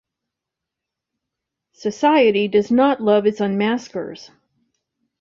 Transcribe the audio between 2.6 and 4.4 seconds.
not love its unmaskers.